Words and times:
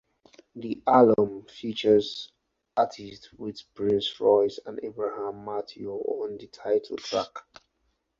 The 0.55 0.81
alum 0.87 1.45
features 1.45 2.31
artists 2.75 3.31
with 3.33 3.61
Prince 3.75 4.19
Royce 4.19 4.57
and 4.65 4.79
Abraham 4.81 5.45
Mateo 5.45 5.97
on 5.97 6.37
the 6.39 6.47
title 6.47 6.97
track. 6.97 7.35